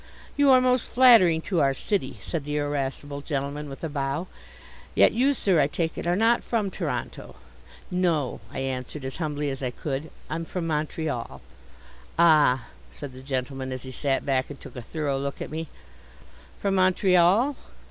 [0.35, 4.25] "You are most flattering to our city," said the irascible gentleman with a bow.
[4.95, 7.35] "Yet you, sir, I take it, are not from Toronto."
[7.91, 10.09] "No," I answered, as humbly as I could.
[10.27, 11.39] "I'm from Montreal."
[12.17, 15.67] "Ah!" said the gentleman, as he sat back and took a thorough look at me.
[16.59, 17.55] "From Montreal?